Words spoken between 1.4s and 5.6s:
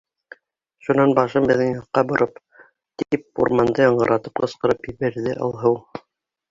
беҙҙең яҡҡа бороп.— тип урманды яңғыратып ҡысҡырып ебәрҙе